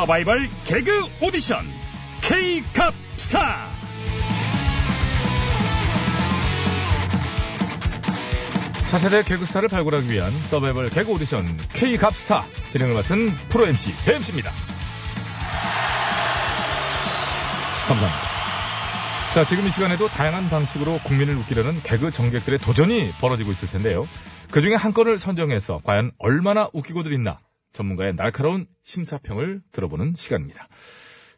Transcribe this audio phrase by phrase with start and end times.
[0.00, 1.58] 서바이벌 개그 오디션
[2.22, 3.68] K캅스타
[8.86, 11.42] 차세대 개그스타를 발굴하기 위한 서바이벌 개그 오디션
[11.74, 14.50] K캅스타 진행을 맡은 프로 MC 배MC입니다.
[17.86, 18.30] 감사합니다.
[19.34, 24.08] 자, 지금 이 시간에도 다양한 방식으로 국민을 웃기려는 개그 정객들의 도전이 벌어지고 있을 텐데요.
[24.50, 27.38] 그 중에 한 건을 선정해서 과연 얼마나 웃기고들 있나
[27.72, 30.68] 전문가의 날카로운 심사평을 들어보는 시간입니다.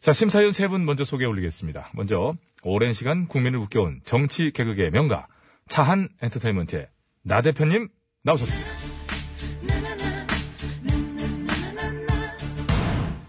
[0.01, 1.91] 자, 심사위원 세 분 먼저 소개 올리겠습니다.
[1.93, 2.33] 먼저
[2.63, 5.27] 오랜 시간 국민을 웃겨온 정치 개그계의 명가
[5.69, 6.87] 차한 엔터테인먼트의
[7.23, 7.87] 나 대표님
[8.23, 8.73] 나오셨습니다.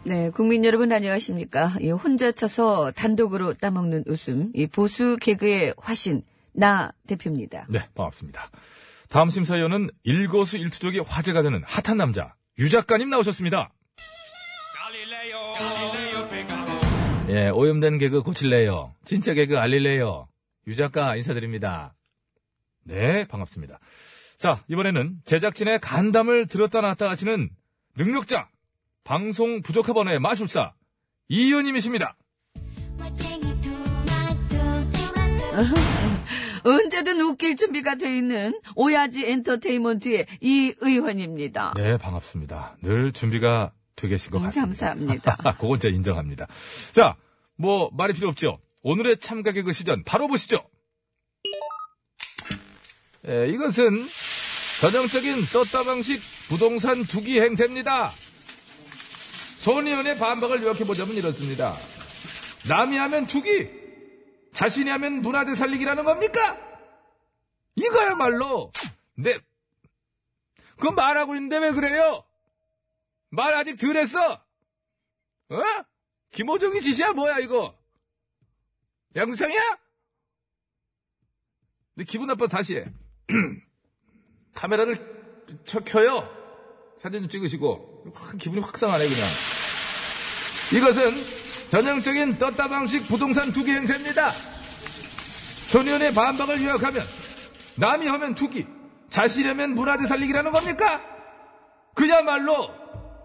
[0.07, 1.73] 네, 국민 여러분 안녕하십니까?
[1.80, 7.66] 이 혼자 쳐서 단독으로 따먹는 웃음, 이 보수 개그의 화신 나 대표입니다.
[7.71, 8.51] 네, 반갑습니다.
[9.09, 13.71] 다음 심사위원은 일거수일투족이 화제가 되는 핫한 남자 유 작가님 나오셨습니다.
[17.29, 18.95] 예, 오염된 개그 고칠래요.
[19.05, 20.29] 진짜 개그 알릴래요.
[20.69, 21.95] 유 작가 인사드립니다.
[22.85, 23.80] 네, 반갑습니다.
[24.38, 27.51] 자, 이번에는 제작진의 간담을 들었다 놨다 하시는
[27.96, 28.49] 능력자,
[29.02, 30.74] 방송 부족합원의 마술사,
[31.29, 32.16] 이 의원님이십니다.
[36.65, 41.74] 언제든 웃길 준비가 돼 있는 오야지 엔터테인먼트의 이 의원입니다.
[41.76, 42.76] 네, 반갑습니다.
[42.82, 44.66] 늘 준비가 되 계신 것 음, 같습니다.
[44.66, 45.37] 감사합니다.
[45.60, 46.46] 그건 제가 인정합니다.
[46.93, 47.16] 자,
[47.56, 48.59] 뭐, 말이 필요 없죠.
[48.82, 50.66] 오늘의 참가 개그 시전, 바로 보시죠.
[53.28, 54.06] 예, 이것은
[54.80, 58.10] 전형적인 떴다 방식 부동산 투기 행태입니다.
[59.59, 61.74] 손의원의 반박을 요약해보자면 이렇습니다.
[62.68, 63.68] 남이 하면 투기,
[64.55, 66.56] 자신이 하면 문화재 살리기라는 겁니까?
[67.75, 68.71] 이거야말로,
[69.16, 69.38] 내,
[70.77, 72.25] 그건 말하고 있는데 왜 그래요?
[73.31, 74.33] 말 아직 덜 했어?
[74.33, 75.62] 어?
[76.31, 77.77] 김호정이 짓이야, 뭐야, 이거?
[79.17, 79.78] 양수창이야?
[81.95, 82.87] 근데 기분 나빠 다시 해.
[84.55, 84.97] 카메라를
[85.65, 86.28] 쳐 켜요.
[86.97, 88.12] 사진 좀 찍으시고.
[88.15, 89.28] 확, 기분이 확 상하네, 그냥.
[90.75, 91.15] 이것은
[91.71, 94.53] 전형적인 떴다 방식 부동산 투기 행태입니다.
[95.75, 97.03] 소년의 반박을 요약하면
[97.77, 98.65] 남이 하면 투기,
[99.11, 101.03] 하면 문화재 살리기라는 겁니까?
[101.95, 102.71] 그야말로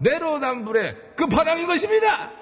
[0.00, 2.32] 내로남불의 끝판왕인 것입니다.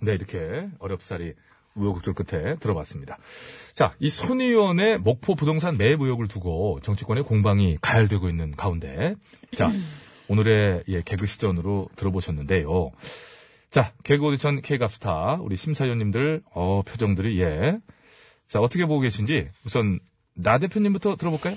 [0.00, 1.34] 네, 이렇게 어렵사리
[1.74, 3.18] 우여곡절 끝에 들어봤습니다.
[3.74, 9.16] 자, 이 손 의원의 목포 부동산 매입 의혹을 두고 정치권의 공방이 가열되고 있는 가운데,
[9.54, 9.70] 자,
[10.28, 12.92] 오늘의 예, 개그 시전으로 들어보셨는데요.
[13.70, 17.78] 자, 개그 오디션 K갑스타, 우리 심사위원님들, 어, 표정들이, 예.
[18.48, 19.98] 자, 어떻게 보고 계신지, 우선,
[20.34, 21.56] 나 대표님부터 들어볼까요?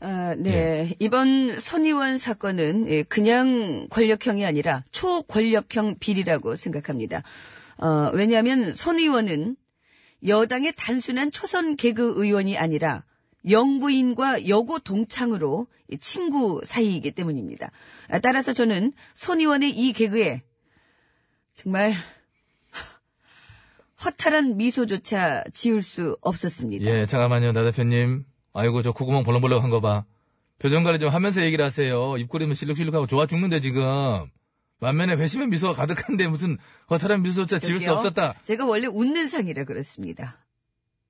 [0.00, 0.94] 아, 네.
[0.98, 7.22] 이번 손의원 사건은 예, 그냥 권력형이 아니라 초권력형 비리라고 생각합니다.
[7.78, 9.56] 어, 왜냐하면 손 의원은
[10.26, 13.04] 여당의 단순한 초선 개그 의원이 아니라
[13.48, 15.66] 영부인과 여고 동창으로
[16.00, 17.70] 친구 사이이기 때문입니다.
[18.08, 20.42] 아, 따라서 저는 손 의원의 이 개그에
[21.56, 21.94] 정말
[24.04, 26.84] 허탈한 미소조차 지울 수 없었습니다.
[26.84, 28.24] 예, 잠깐만요, 나 대표님.
[28.52, 30.04] 아이고, 저 콧구멍 벌렁벌렁 한거 봐.
[30.58, 32.16] 표정 관리 좀 하면서 얘기를 하세요.
[32.18, 34.30] 입꼬리면 실룩실룩하고 좋아 죽는데, 지금.
[34.80, 36.58] 만면에 회심의 미소가 가득한데 무슨
[36.90, 38.34] 허탈한 미소조차 지울 수 저기요, 없었다.
[38.44, 40.36] 제가 원래 웃는 상이라 그렇습니다.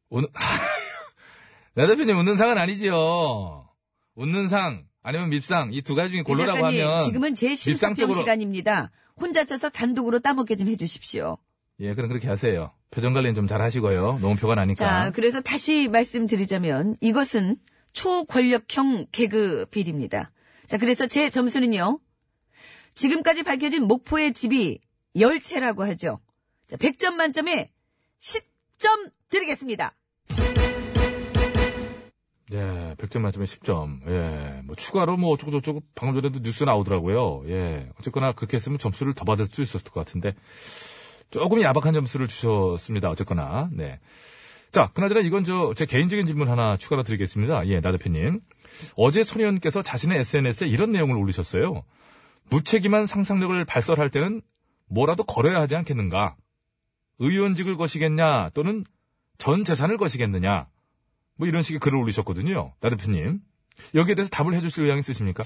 [0.08, 0.28] 오늘,
[1.74, 3.68] 나 대표님 웃는 상은 아니지요.
[4.14, 7.04] 웃는 상, 아니면 밉상, 이 두 가지 중에 작가님, 하면.
[7.04, 8.92] 지금은 제 밉상적으로- 시간입니다.
[9.18, 11.38] 혼자 쳐서 단독으로 따먹게 좀 해주십시오.
[11.80, 12.72] 예, 그럼 그렇게 하세요.
[12.90, 14.18] 표정 관리는 좀 잘 하시고요.
[14.20, 14.84] 너무 표가 나니까.
[14.84, 17.56] 자, 그래서 다시 말씀드리자면 이것은
[17.92, 20.30] 초권력형 개그 비리입니다.
[20.66, 21.98] 자, 그래서 제 점수는요.
[22.94, 24.80] 지금까지 밝혀진 목포의 집이
[25.18, 26.20] 열채라고 하죠.
[26.66, 27.70] 자, 100점 만점에
[28.20, 29.94] 10점 드리겠습니다.
[32.52, 34.08] 예, 100점 만점에 10점.
[34.08, 37.44] 예, 뭐 추가로 뭐 어쩌고저쩌고 방금 전에도 뉴스 나오더라고요.
[37.48, 40.34] 예, 어쨌거나 그렇게 했으면 점수를 더 받을 수 있었을 것 같은데
[41.30, 43.10] 조금 야박한 점수를 주셨습니다.
[43.10, 43.98] 어쨌거나, 네.
[44.70, 47.66] 자, 그나저나 이건 저 제 개인적인 질문 하나 추가로 드리겠습니다.
[47.68, 48.40] 예, 나 대표님.
[48.94, 51.82] 어제 손 의원께서 자신의 SNS에 이런 내용을 올리셨어요.
[52.50, 54.42] 무책임한 상상력을 발설할 때는
[54.88, 56.36] 뭐라도 걸어야 하지 않겠는가?
[57.18, 58.84] 의원직을 거시겠냐 또는
[59.38, 60.68] 전 재산을 거시겠느냐?
[61.36, 62.74] 뭐 이런 식의 글을 올리셨거든요.
[62.80, 63.40] 나 대표님.
[63.94, 65.44] 여기에 대해서 답을 해주실 의향 있으십니까?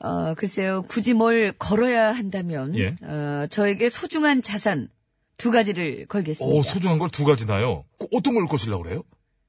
[0.00, 0.82] 어, 글쎄요.
[0.82, 2.94] 굳이 뭘 걸어야 한다면 예.
[3.02, 4.88] 어, 저에게 소중한 자산
[5.36, 6.56] 두 가지를 걸겠습니다.
[6.58, 7.84] 오, 소중한 걸 두 가지나요?
[7.98, 9.02] 꼭 어떤 걸 거시려고 그래요?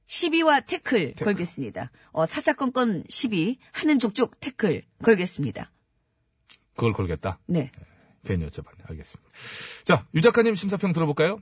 [0.06, 1.90] 시비와 태클, 걸겠습니다.
[2.10, 5.70] 어, 사사건건 시비, 하는 족족 태클 걸겠습니다.
[6.74, 7.38] 그걸 걸겠다.
[7.46, 7.70] 네.
[8.24, 8.88] 괜히 여쭤봤네.
[8.90, 9.30] 알겠습니다.
[9.84, 11.38] 자, 유 작가님 심사평 들어볼까요?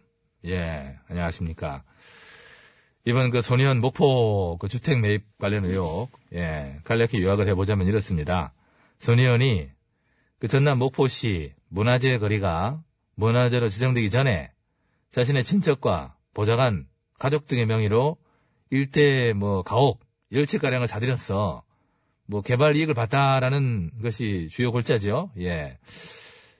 [0.46, 1.82] 예, 안녕하십니까.
[3.04, 8.52] 이번 그 소년 목포 그 주택 매입 관련 의혹, 예, 간략히 요약을 해보자면 이렇습니다.
[8.98, 9.68] 소년이
[10.38, 12.82] 그 전남 목포시 문화재 거리가
[13.14, 14.52] 문화재로 지정되기 전에
[15.10, 16.86] 자신의 친척과 보좌관,
[17.18, 18.16] 가족 등의 명의로
[18.70, 20.00] 일대 뭐 가옥,
[20.32, 21.62] 열채가량을 사들였어.
[22.26, 25.30] 뭐 개발 이익을 봤다라는 것이 주요 골자죠.
[25.38, 25.78] 예.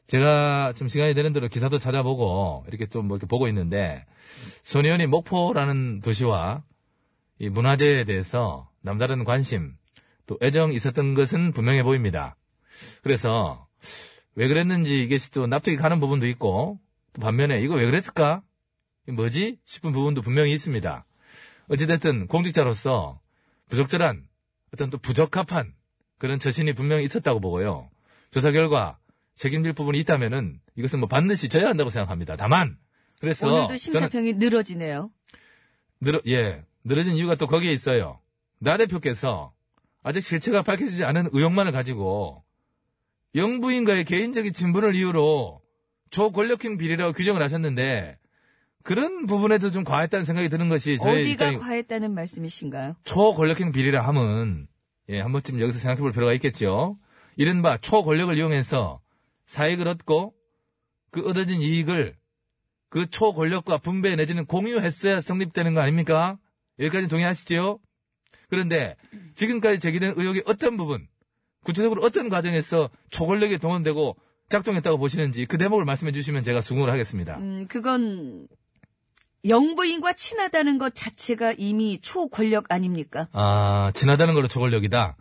[0.09, 4.05] 제가 좀 시간이 되는 대로 기사도 찾아보고 이렇게 좀 뭐 이렇게 보고 있는데
[4.63, 6.63] 손 의원이 목포라는 도시와
[7.39, 9.77] 이 문화재에 대해서 남다른 관심
[10.27, 12.37] 또 애정이 있었던 것은 분명해 보입니다.
[13.03, 13.67] 그래서
[14.35, 16.79] 왜 그랬는지 이게 또 납득이 가는 부분도 있고
[17.13, 18.43] 또 반면에 이거 왜 그랬을까?
[19.09, 19.59] 뭐지?
[19.65, 21.07] 싶은 부분도 분명히 있습니다.
[21.69, 23.21] 어찌됐든 공직자로서
[23.69, 24.27] 부적절한
[24.73, 25.75] 어떤 또 부적합한
[26.19, 27.89] 그런 처신이 분명히 있었다고 보고요.
[28.31, 28.98] 조사 결과
[29.39, 32.37] 책임질 부분이 있다면은 이것은 뭐 반드시 져야 한다고 생각합니다.
[32.37, 32.77] 다만
[33.21, 35.11] 그래서 오늘도 심사평이 늘어지네요.
[36.01, 38.21] 늘어 예 늘어진 이유가 또 거기에 있어요.
[38.59, 39.53] 나 대표께서
[40.03, 42.45] 아직 실체가 밝혀지지 않은 의혹만을 가지고
[43.35, 45.61] 영부인과의 개인적인 친분을 이유로
[46.11, 48.19] 초권력형 비리라고 규정을 하셨는데
[48.83, 52.97] 그런 부분에도 좀 과했다는 생각이 드는 것이 저의 어디가 과했다는 말씀이신가요?
[53.05, 54.67] 초권력형 비리라 함은
[55.11, 56.99] 예, 한 번쯤 여기서 생각해 볼 필요가 있겠죠.
[57.37, 59.01] 이른바 초권력을 이용해서
[59.49, 60.35] 사익을 얻고
[61.11, 62.17] 그 얻어진 이익을
[62.91, 66.39] 그 초권력과 분배 내지는 공유했어야 성립되는 거 아닙니까?
[66.79, 67.81] 여기까지 동의하시죠?
[68.49, 68.97] 그런데
[69.35, 71.07] 지금까지 제기된 의혹의 어떤 부분,
[71.65, 74.17] 구체적으로 어떤 과정에서 초권력이 동원되고
[74.49, 77.37] 작동했다고 보시는지 그 대목을 말씀해 주시면 제가 수긍을 하겠습니다.
[77.39, 78.49] 음, 그건
[79.47, 83.29] 영부인과 친하다는 것 자체가 이미 초권력 아닙니까?
[83.33, 85.17] 아, 친하다는 걸로 초권력이다?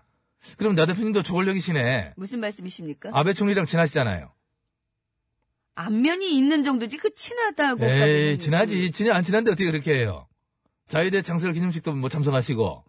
[0.55, 2.13] 그럼 나 대표님도 초권력이시네.
[2.15, 3.09] 무슨 말씀이십니까?
[3.13, 4.31] 아베 총리랑 친하시잖아요.
[5.75, 8.91] 안면이 있는 정도지 그 친하다고까지는 에이, 친하지.
[8.91, 10.27] 친해, 안 친한데 어떻게 그렇게 해요?
[10.87, 12.83] 자유대 창설 기념식도 뭐 참석하시고,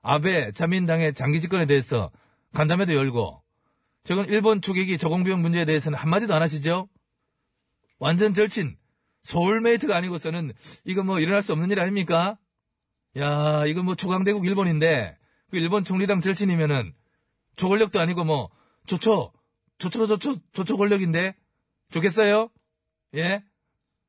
[0.00, 2.10] 아베, 자민당의 장기 집권에 대해서
[2.54, 3.42] 간담회도 열고,
[4.04, 6.88] 최근 일본 초계기 저공비용 문제에 대해서는 한마디도 안 하시죠?
[7.98, 8.76] 완전 절친,
[9.24, 10.52] 소울메이트가 아니고서는
[10.84, 12.38] 이거 뭐 일어날 수 없는 일 아닙니까?
[13.18, 15.21] 야, 이거 뭐 초강대국 일본인데, 그
[15.58, 16.94] 일본 총리랑 절친이면은,
[17.56, 18.50] 초권력도 아니고 뭐,
[18.86, 19.32] 조초,
[19.78, 21.34] 조초, 조초, 조초 권력인데?
[21.90, 22.48] 좋겠어요?
[23.14, 23.44] 예?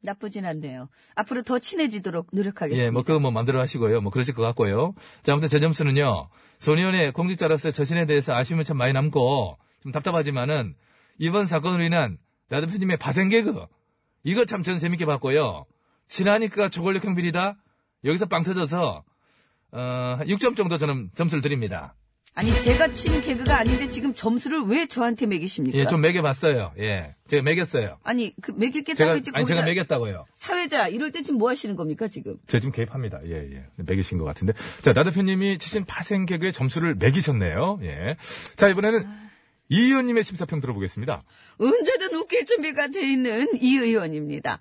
[0.01, 0.90] 나쁘진 않네요.
[1.16, 2.86] 앞으로 더 친해지도록 노력하겠습니다.
[2.86, 4.01] 예, 뭐, 그거 뭐 만들어 하시고요.
[4.01, 4.94] 뭐, 그러실 것 같고요.
[5.24, 6.30] 자, 아무튼 제 점수는요,
[6.60, 10.75] 소니원의 공직자로서의 처신에 대해서 아쉬움이 참 많이 남고, 좀 답답하지만은,
[11.19, 12.18] 이번 사건으로 인한
[12.50, 13.66] 나 대표님의 파생개그,
[14.24, 15.66] 이거 참 저는 재밌게 봤고요.
[16.07, 17.57] 친하니까 초권력형 비리다?
[18.04, 19.04] 여기서 빵 터져서,
[19.74, 21.96] 어, 한 6점 정도 저는 점수를 드립니다.
[22.36, 25.78] 아니 제가 친 개그가 아닌데 지금 점수를 왜 저한테 매기십니까?
[25.78, 26.74] 예, 좀 매겨봤어요.
[26.80, 27.16] 예.
[27.28, 28.00] 제가 매겼어요.
[28.04, 30.25] 아니 그 매길 게 제가, 따로 있지 아니, 제가 매겼다고요.
[30.36, 32.38] 사회자 이럴 때 지금 뭐 하시는 겁니까 지금?
[32.48, 33.20] 제가 지금 개입합니다.
[33.28, 33.66] 예, 예.
[33.75, 34.54] 매기신 것 같은데.
[34.81, 37.80] 자, 나 대표님이 치신 파생 개그의 점수를 매기셨네요.
[37.84, 38.18] 예.
[38.56, 39.06] 자, 이번에는
[39.70, 41.22] 이 의원님의 심사평 들어보겠습니다.
[41.60, 44.60] 언제든 웃길 준비가 돼 있는 이 의원입니다.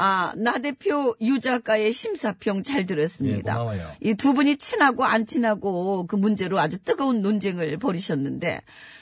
[0.00, 3.52] 아, 나 대표 유 작가의 심사평 잘 들었습니다.
[3.52, 3.92] 예, 고마워요.
[4.00, 8.60] 이두 분이 친하고 안 친하고 그 문제로 아주 뜨거운 논쟁을 벌이셨는데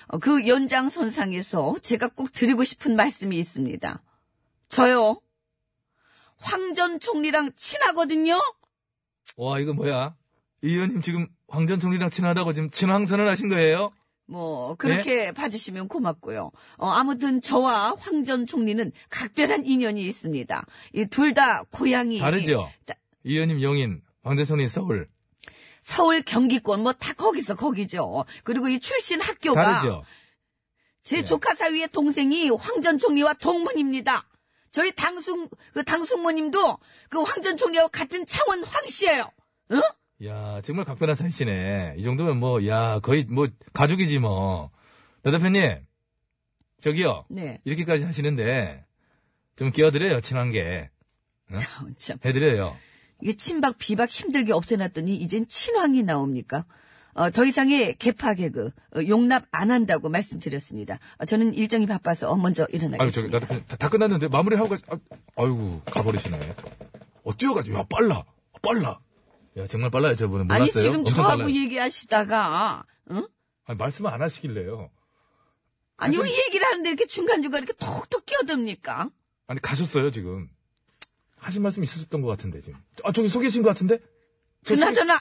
[0.08, 4.02] 어, 그 연장선상에서 제가 꼭 드리고 싶은 말씀이 있습니다.
[4.70, 5.20] 저요.
[6.38, 8.38] 황 전 총리랑 친하거든요.
[9.36, 10.14] 와, 이거 뭐야?
[10.62, 13.90] 이 의원님 지금 황 전 총리랑 친하다고 지금 친황선언 하신 거예요?
[14.26, 16.50] 뭐 그렇게 봐주시면 고맙고요.
[16.78, 20.66] 어, 아무튼 저와 황 전 총리는 각별한 인연이 있습니다.
[20.94, 22.68] 이 둘 다 고향이 다르죠?
[22.86, 25.08] 다- 이 의원님 영인, 황 전 총리 서울.
[25.82, 28.24] 서울 경기권 뭐 다 거기서 거기죠.
[28.42, 30.02] 그리고 이 출신 학교가 다르죠?
[31.04, 31.22] 제 예.
[31.24, 34.26] 조카 사위의 동생이 황 전 총리와 동문입니다.
[34.72, 36.78] 저희 당숙 그 당숙모님도
[37.10, 39.22] 그 황 전 총리하고 같은 창원 황 씨예요.
[39.70, 39.80] 어?
[40.24, 41.96] 야, 정말 각별한 사이시네.
[41.98, 44.70] 이 정도면 뭐, 야, 거의 뭐, 가족이지 뭐.
[45.22, 45.78] 나 대표님,
[46.80, 47.26] 저기요.
[47.28, 47.60] 네.
[47.64, 48.84] 이렇게까지 하시는데,
[49.56, 50.90] 좀 끼어드려요, 친한 게.
[51.98, 52.18] 참.
[52.24, 52.76] 해드려요.
[53.20, 56.66] 이게 친박 비박 힘들게 없애놨더니 이젠 친황이 나옵니까?
[57.14, 60.98] 어, 더 이상의 개파 개그 어, 용납 안 한다고 말씀드렸습니다.
[61.18, 63.38] 어, 저는 일정이 바빠서 먼저 아유, 일어나겠습니다.
[63.38, 64.98] 나 대표님, 다, 다 끝났는데, 마무리하고 가, 아,
[65.36, 66.38] 아이고, 가버리시네.
[67.24, 68.24] 어, 뛰어가지고, 야, 빨라.
[68.62, 68.98] 빨라.
[69.56, 70.50] 야, 정말 빨라요, 저분은.
[70.50, 70.82] 아니 몰랐어요?
[70.82, 71.54] 지금 엄청 저하고 빨라요.
[71.54, 73.28] 얘기하시다가 응?
[73.64, 74.90] 아니, 말씀을 안 하시길래요.
[75.96, 79.10] 아니 왜 가서- 얘기를 하는데 이렇게 중간중간 이렇게 톡톡 끼어듭니까?
[79.46, 80.50] 아니, 가셨어요, 지금.
[81.38, 82.78] 하신 말씀 있으셨던 것 같은데, 지금.
[83.04, 83.98] 아, 저기 서 계신 것 같은데?
[84.64, 85.18] 그나저나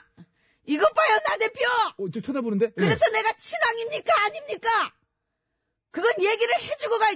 [0.65, 1.59] 이것 봐요 나 대표
[1.97, 2.65] 어, 저 쳐다보는데?
[2.65, 2.71] 예.
[2.75, 4.93] 그래서 내가 친왕입니까 아닙니까?
[5.91, 7.11] 그건 얘기를 해주고 가.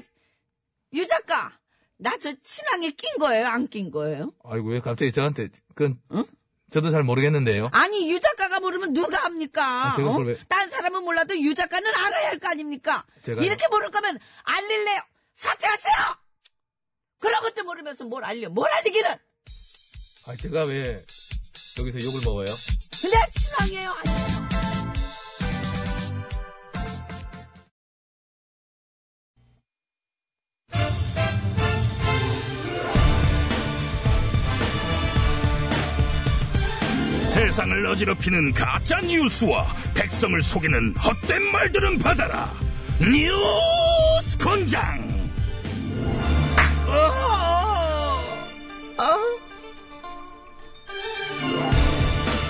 [0.93, 1.57] 유 작가,
[1.97, 3.47] 나 저 친왕에 낀 거예요?
[3.47, 4.31] 안 낀 거예요?
[4.43, 6.23] 아이고, 왜 갑자기 저한테, 그건, 응?
[6.71, 7.69] 저도 잘 모르겠는데요.
[7.73, 9.87] 아니, 유 작가가 모르면 누가 합니까?
[9.91, 10.11] 아, 제가 어?
[10.17, 13.05] 그걸 왜- 딴 사람은 몰라도 유 작가는 알아야 할 거 아닙니까?
[13.23, 13.43] 제가요?
[13.45, 15.01] 이렇게 모를 거면 알릴래요?
[15.35, 15.93] 사퇴하세요!
[17.19, 18.49] 그런 것도 모르면서 뭘 알려?
[18.49, 19.09] 뭘 알리기는?
[20.27, 21.03] 아, 제가 왜
[21.79, 22.47] 여기서 욕을 먹어요?
[23.01, 24.48] 근데 친왕이에요, 아니에요?
[37.49, 39.65] 세상을 어지럽히는 가짜 뉴스와
[39.95, 42.53] 백성을 속이는 헛된 말들은 받아라.
[42.99, 45.09] 뉴스 권장.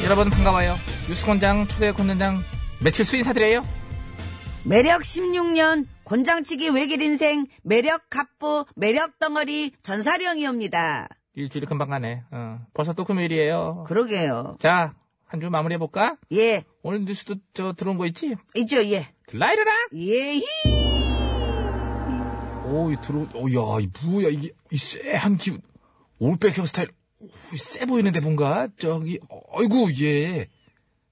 [0.03, 0.75] 여러분 반가워요.
[1.07, 2.43] 뉴스 권장 초대 권장장
[2.83, 3.65] 매칠수 인사드려요.
[4.65, 11.07] 매력 16년, 곤장치기 외길 인생, 매력 갑부, 매력 덩어리, 전사령이옵니다.
[11.35, 12.23] 일주일이 금방 가네.
[12.31, 13.85] 어, 벌써 또 금요일이에요.
[13.87, 14.57] 그러게요.
[14.59, 14.95] 자,
[15.25, 16.17] 한 주 마무리해볼까?
[16.33, 18.35] 예, 오늘 뉴스도 저 들어온 거 있지?
[18.55, 19.07] 있죠, 예.
[19.27, 19.71] 들라이르라!
[19.95, 20.43] 예히!
[22.65, 25.61] 오, 이 들어, 오, 야, 이 뭐야, 이게, 이 쎄한 기운.
[26.19, 26.89] 올백 헤어스타일.
[27.19, 28.67] 오, 쎄 보이는데 뭔가?
[28.77, 30.47] 저기, 어이구, 예.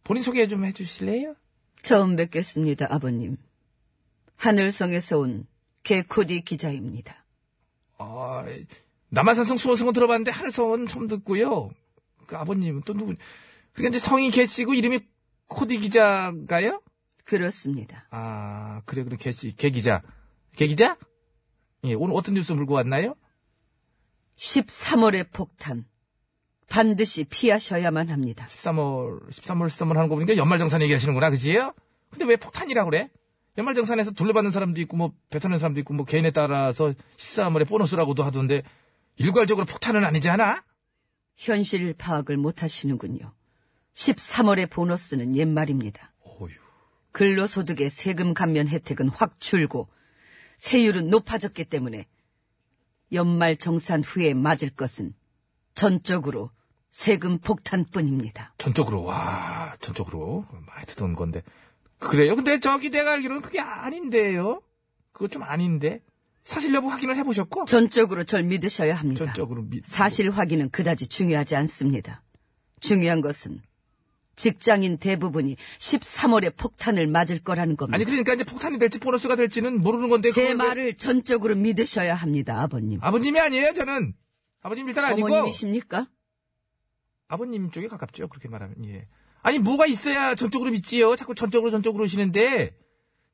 [0.03, 1.35] 본인 소개 좀 해주실래요?
[1.81, 3.37] 처음 뵙겠습니다, 아버님.
[4.35, 5.47] 하늘성에서 온
[5.83, 7.25] 개코디 기자입니다.
[7.97, 8.43] 아,
[9.09, 11.69] 남한산성 수원성은 들어봤는데 하늘성은 처음 듣고요.
[12.25, 13.15] 그 아버님은 또 누구?
[13.73, 14.99] 그러니까 이제 성이 개씨고 이름이
[15.47, 16.81] 코디 기자가요?
[17.23, 18.05] 그렇습니다.
[18.09, 20.01] 아, 그래, 그래, 개씨, 개 기자.
[20.55, 20.97] 개 기자?
[21.83, 23.15] 예, 오늘 어떤 뉴스 물고 왔나요?
[24.37, 25.85] 13월의 폭탄.
[26.69, 28.45] 반드시 피하셔야만 합니다.
[28.49, 31.73] 13월, 13월, 13월 하는 거 보니까 연말정산 얘기하시는구나, 그지요?
[32.09, 33.09] 근데 왜 폭탄이라고 그래?
[33.57, 38.63] 연말정산에서 돌려받는 사람도 있고, 뭐, 뱉어내는 사람도 있고, 뭐, 개인에 따라서 13월에 보너스라고도 하던데,
[39.17, 40.63] 일괄적으로 폭탄은 아니지 않아?
[41.35, 43.33] 현실 파악을 못 하시는군요.
[43.95, 46.13] 13월의 보너스는 옛말입니다.
[46.21, 46.49] 어휴.
[47.11, 49.89] 근로소득의 세금 감면 혜택은 확 줄고
[50.59, 52.07] 세율은 높아졌기 때문에
[53.13, 55.13] 연말 정산 후에 맞을 것은
[55.73, 56.51] 전적으로
[56.91, 58.53] 세금 폭탄뿐입니다.
[58.57, 60.45] 전적으로, 와, 전적으로.
[60.65, 61.43] 많이 듣던 건데.
[61.99, 62.35] 그래요?
[62.35, 64.61] 근데 저기 내가 알기로는 그게 아닌데요?
[65.11, 66.01] 그거 좀 아닌데?
[66.47, 67.65] 사실 여부 확인을 해보셨고?
[67.65, 69.25] 전적으로 절 믿으셔야 합니다.
[69.25, 72.23] 전적으로 믿, 사실 확인은 그다지 중요하지 않습니다.
[72.79, 73.61] 중요한 것은
[74.37, 77.95] 직장인 대부분이 13월에 폭탄을 맞을 거라는 겁니다.
[77.95, 80.31] 아니, 그러니까 이제 폭탄이 될지 보너스가 될지는 모르는 건데.
[80.31, 82.99] 제 그걸 왜- 말을 전적으로 믿으셔야 합니다, 아버님.
[83.03, 84.13] 아버님이 아니에요, 저는.
[84.61, 85.27] 아버님 일단 아니고.
[85.27, 86.07] 어머님이십니까?
[87.27, 88.29] 아버님 쪽에 가깝죠.
[88.29, 88.85] 그렇게 말하면.
[88.85, 89.07] 예.
[89.41, 91.15] 아니 뭐가 있어야 전적으로 믿지요.
[91.17, 92.71] 자꾸 전적으로 전적으로 오시는데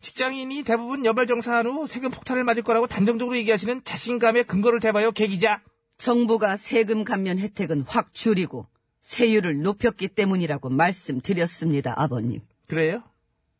[0.03, 5.13] 직장인이 대부분 연말정산 후 세금 폭탄을 맞을 거라고 단정적으로 얘기하시는 자신감의 근거를 대봐요.
[5.13, 5.61] 계기자.
[5.97, 8.67] 정부가 세금 감면 혜택은 확 줄이고
[9.01, 12.41] 세율을 높였기 때문이라고 말씀드렸습니다, 아버님.
[12.67, 13.01] 그래요?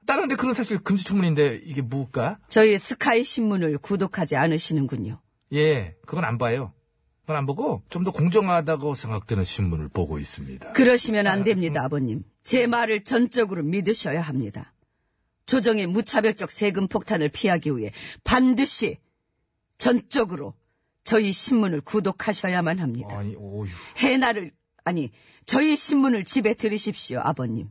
[0.06, 2.40] 다른 데 그런 사실 금지초문인데 이게 뭘까?
[2.50, 5.22] 저희 스카이 신문을 구독하지 않으시는군요.
[5.54, 6.74] 예, 그건 안 봐요.
[7.22, 10.74] 그건 안 보고 좀 더 공정하다고 생각되는 신문을 보고 있습니다.
[10.74, 12.24] 그러시면 안 됩니다, 아 버님.
[12.44, 14.74] 제 말을 전적으로 믿으셔야 합니다.
[15.46, 17.92] 조정의 무차별적 세금 폭탄을 피하기 위해
[18.24, 19.00] 반드시
[19.78, 20.54] 전적으로
[21.04, 23.18] 저희 신문을 구독하셔야만 합니다.
[23.18, 23.70] 아니, 오유.
[23.98, 24.54] 해나를,
[24.86, 25.12] 아니,
[25.46, 27.70] 저희 신문을 집에 들이십시오, 아버님.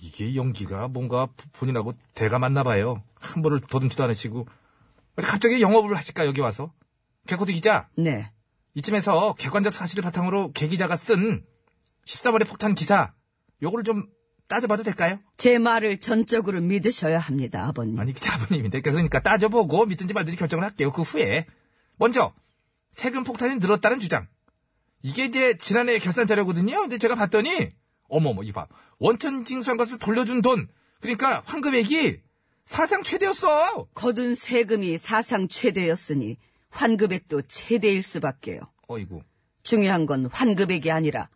[0.00, 3.02] 이게 연기가 뭔가 본인하고 대가 맞나 봐요.
[3.14, 4.46] 한 번을 더듬지도 않으시고.
[5.16, 6.72] 갑자기 영업을 하실까, 여기 와서?
[7.26, 7.88] 개코드 기자.
[7.96, 8.30] 네.
[8.74, 11.44] 이쯤에서 객관적 사실을 바탕으로 개 기자가 쓴
[12.04, 13.12] 13월의 폭탄 기사,
[13.62, 14.06] 요거를 좀
[14.48, 15.18] 따져봐도 될까요?
[15.36, 17.98] 제 말을 전적으로 믿으셔야 합니다, 아버님.
[18.00, 18.80] 아니, 기자분님인데.
[18.80, 20.90] 그러니까 따져보고 믿든지 말든지 결정을 할게요.
[20.90, 21.46] 그 후에.
[21.96, 22.32] 먼저,
[22.90, 24.26] 세금 폭탄이 늘었다는 주장.
[25.02, 26.80] 이게 이제 지난해 결산 자료거든요.
[26.80, 27.70] 근데 제가 봤더니,
[28.08, 28.68] 어머머, 이거 봐.
[28.98, 30.66] 원천 징수한 것을 돌려준 돈.
[31.00, 32.20] 그러니까 환급액이
[32.64, 33.86] 사상 최대였어.
[33.94, 36.36] 거둔 세금이 사상 최대였으니
[36.70, 38.60] 환급액도 최대일 수밖에요.
[38.88, 39.22] 어이구.
[39.62, 41.28] 중요한 건 환급액이 아니라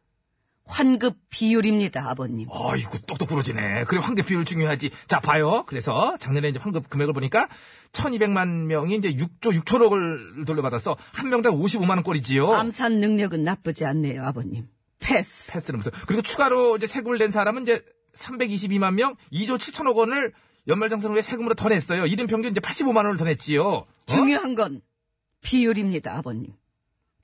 [0.65, 2.49] 환급 비율입니다, 아버님.
[2.53, 3.85] 아이고, 똑똑 부러지네.
[3.85, 4.91] 그래, 환급 비율 중요하지.
[5.09, 5.65] 자, 봐요.
[5.67, 7.49] 그래서 작년에 이제 환급 금액을 보니까
[7.93, 12.53] 1200만 명이 이제 6조 6천억을 돌려받아서 한 명당 55만원 꼴이지요.
[12.53, 14.69] 암산 능력은 나쁘지 않네요, 아버님.
[14.99, 15.53] 패스.
[15.53, 15.93] 패스는 무슨.
[16.07, 20.33] 그리고 추가로 이제 세금을 낸 사람은 이제 322만 명, 2조 7천억 원을
[20.69, 22.05] 연말정산 후에 세금으로 더 냈어요.
[22.05, 23.65] 1인 평균 이제 85만 원을 더 냈지요.
[23.65, 23.87] 어?
[24.07, 24.81] 중요한 건
[25.43, 26.53] 비율입니다, 아버님.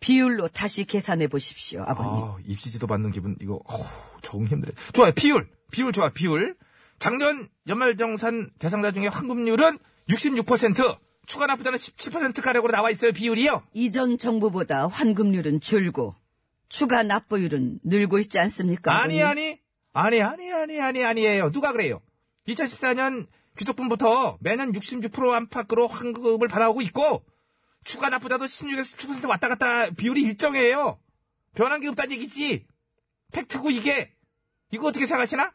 [0.00, 2.12] 비율로 다시 계산해 보십시오, 아버님.
[2.24, 3.84] 아, 입시지도 받는 기분, 이거, 어우,
[4.22, 4.72] 적응 힘들어.
[4.92, 5.48] 좋아요, 비율.
[5.70, 6.56] 비율 좋아, 비율.
[6.98, 9.78] 작년 연말정산 대상자 중에 환급률은
[10.08, 13.62] 66%, 추가 납부자는 17% 가량으로 나와 있어요, 비율이요.
[13.74, 16.14] 이전 정부보다 환급률은 줄고
[16.68, 19.02] 추가 납부율은 늘고 있지 않습니까?
[19.02, 19.22] 아니?
[19.22, 19.58] 아니.
[19.92, 21.50] 아니, 아니, 아니, 아니, 아니에요.
[21.50, 22.00] 누가 그래요?
[22.46, 23.26] 2014년
[23.58, 27.24] 귀속분부터 매년 66% 안팎으로 환급을 받아오고 있고,
[27.84, 30.98] 추가 납부자도 16에서 17% 왔다 갔다 비율이 일정해요.
[31.54, 32.66] 변한 게 없다는 얘기지.
[33.32, 34.12] 팩트고, 이게.
[34.70, 35.52] 이거 어떻게 생각하시나?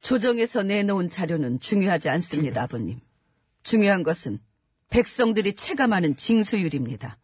[0.00, 3.00] 조정에서 내놓은 자료는 중요하지 않습니다, 아버님.
[3.62, 4.40] 중요한 것은
[4.90, 7.18] 백성들이 체감하는 징수율입니다.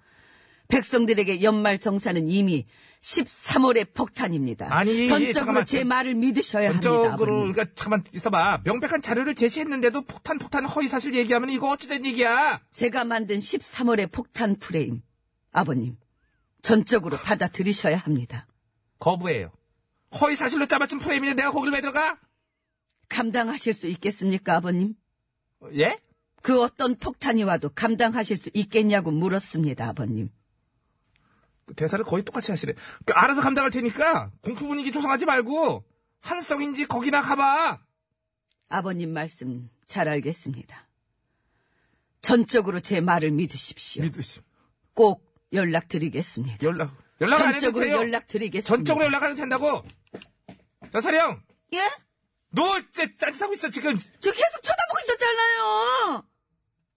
[0.68, 2.66] 백성들에게 연말 정산은 이미
[3.02, 4.74] 13월의 폭탄입니다.
[4.74, 5.66] 아니, 전적으로 잠깐만.
[5.66, 6.88] 제 말을 믿으셔야 합니다.
[6.88, 7.38] 전적으로.
[7.40, 8.60] 그러니까, 잠깐만, 있어봐.
[8.64, 12.60] 명백한 자료를 제시했는데도 폭탄, 폭탄 허위 사실 얘기하면 이거 어쩌자는 얘기야?
[12.72, 15.02] 제가 만든 13월의 폭탄 프레임,
[15.50, 15.96] 아버님,
[16.62, 18.46] 전적으로 받아들이셔야 합니다.
[19.00, 19.50] 거부해요.
[20.20, 22.18] 허위 사실로 짜맞춘 프레임인데 내가 거길 왜 들어가?
[23.08, 24.94] 감당하실 수 있겠습니까, 아버님?
[25.74, 25.98] 예?
[26.40, 30.28] 그 어떤 폭탄이 와도 감당하실 수 있겠냐고 물었습니다, 아버님.
[31.72, 32.74] 그 대사를 거의 똑같이 하시래.
[33.06, 35.84] 그 알아서 감당할 테니까 공포 분위기 조성하지 말고
[36.20, 37.80] 한성인지 거기나 가봐.
[38.68, 40.88] 아버님 말씀 잘 알겠습니다.
[42.20, 44.02] 전적으로 제 말을 믿으십시오.
[44.04, 44.40] 믿으시.
[44.94, 46.58] 꼭 연락드리겠습니다.
[46.66, 47.96] 연락 연락 안 해도 전적으로 돼요.
[47.96, 48.76] 연락드리겠습니다.
[48.76, 49.82] 전적으로 연락 안 해도 된다고.
[50.92, 51.90] 자 사령, 예?
[52.50, 53.96] 너 진짜 짠짓하고 있어 지금.
[53.96, 56.24] 저 계속 쳐다보고 있었잖아요.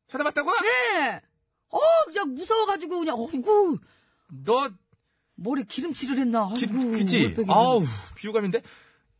[0.07, 0.51] 쳐다봤다고?
[0.61, 1.21] 네.
[1.69, 3.79] 어, 그냥 무서워가지고 그냥 어이구
[4.27, 4.69] 너
[5.35, 6.49] 머리 기름칠을 했나?
[6.55, 7.35] 기, 아이고, 그치?
[7.47, 7.83] 아우
[8.15, 8.61] 비호감인데.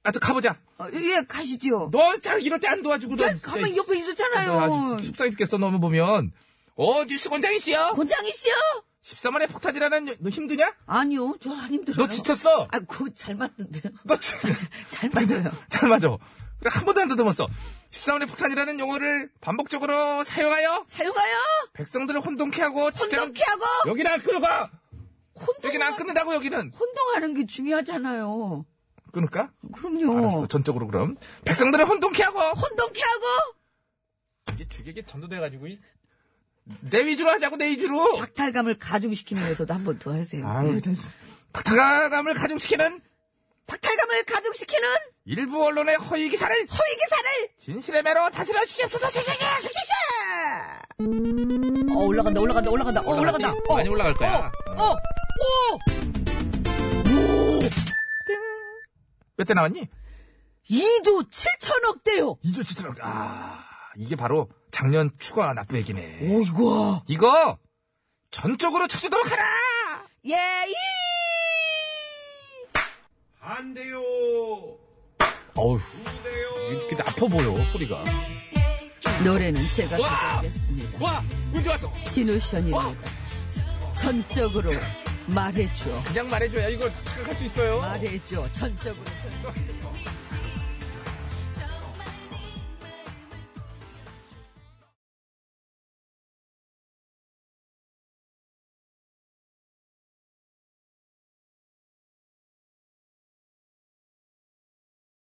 [0.04, 0.58] 아또 가보자.
[0.78, 1.90] 어, 예, 가시죠.
[1.92, 3.24] 너자 이럴 때 안 도와주고 너.
[3.26, 4.48] 야, 진짜 가만히 옆에 있었잖아요.
[4.68, 6.32] 너 아주 속상해 죽겠어 너무 보면.
[6.76, 7.94] 어 뉴스 권장이시여.
[7.94, 8.54] 권장이시여?
[9.04, 10.74] 13만의 폭탄이라는 너 힘드냐?
[10.88, 11.98] 아니요, 저 안 힘들어요.
[11.98, 12.68] 너 지쳤어.
[12.72, 13.84] 아, 그거 잘 맞던데요.
[14.04, 14.34] 너 지-
[14.90, 15.52] 잘 맞아요.
[15.70, 16.18] 잘 맞아.
[16.66, 17.48] 한 번도 안 더듬었어.
[17.92, 21.36] 13원의 폭탄이라는 용어를 반복적으로 사용하여 사용하여
[21.74, 24.72] 백성들을 혼동케 하고 혼동케 하고 여기는 안 끊어가.
[25.38, 26.72] 혼동 여기는 안 끊는다고 여기는.
[26.80, 28.66] 혼동하는 게 중요하잖아요.
[29.12, 29.52] 끊을까?
[29.74, 30.18] 그럼요.
[30.18, 30.48] 알았어.
[30.48, 33.26] 전적으로 그럼 백성들을 혼동케 하고 혼동케 하고
[34.54, 35.80] 이게 주객에 전도돼가지고 이-
[36.90, 38.18] 내 위주로 하자고 내 위주로.
[38.18, 40.48] 박탈감을 가중시키는 데서도 한 번 더 하세요.
[40.48, 40.82] 아유,
[41.54, 43.02] 박탈감을 가중시키는
[43.68, 44.88] 박탈감을 가중시키는
[45.26, 49.10] 일부 언론의 허위 기사를 허위 기사를 진실의 매로 다스려 주시옵소서.
[49.10, 50.82] 샤샤샤.
[51.96, 53.52] 어 올라간다 올라간다 올라간다 어 올라간다?
[53.52, 54.52] 어, 많이 올라갈 거야.
[54.78, 54.96] 어, 어,
[59.38, 59.88] 몇대 나왔니?
[60.70, 62.36] 2조 7천억 대요.
[62.44, 62.98] 2조 7천억.
[63.02, 63.64] 아,
[63.98, 66.30] 이게 바로 작년 추가 납부 얘기네.
[66.32, 67.58] 오 이거 이거
[68.32, 69.44] 전적으로 쳐주도록 하라.
[70.28, 70.34] 예
[70.68, 70.74] 이.
[73.40, 74.00] 반대요.
[75.58, 75.80] 어휴.
[76.72, 78.04] 이렇게 아파 보여 소리가.
[79.24, 80.42] 노래는 제가 와!
[80.42, 81.06] 부르겠습니다.
[81.06, 81.92] 와, 문제 왔어.
[82.06, 82.94] 진우션입니다.
[83.94, 84.70] 전적으로
[85.28, 86.04] 말해줘.
[86.08, 87.80] 그냥 말해줘야 이거 생각할 수 있어요.
[87.80, 88.52] 말해줘.
[88.54, 89.04] 전적으로.
[89.06, 90.15] 전적으로.